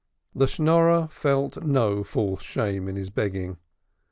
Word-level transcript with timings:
The 0.33 0.47
Schnorrer 0.47 1.07
felt 1.11 1.61
no 1.63 2.03
false 2.03 2.41
shame 2.41 2.87
in 2.87 2.95
his 2.95 3.11
begging. 3.11 3.57